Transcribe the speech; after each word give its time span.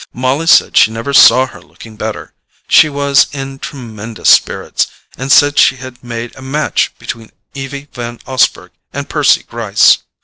Molly 0.13 0.47
said 0.47 0.75
she 0.77 0.89
never 0.89 1.13
saw 1.13 1.45
her 1.45 1.61
looking 1.61 1.95
better; 1.95 2.33
she 2.67 2.89
was 2.89 3.27
in 3.33 3.59
tremendous 3.59 4.29
spirits, 4.29 4.87
and 5.15 5.31
said 5.31 5.59
she 5.59 5.75
had 5.75 6.03
made 6.03 6.35
a 6.35 6.41
match 6.41 6.91
between 6.97 7.29
Evie 7.53 7.87
Van 7.93 8.17
Osburgh 8.25 8.71
and 8.91 9.07
Percy 9.07 9.43
Gryce. 9.43 9.99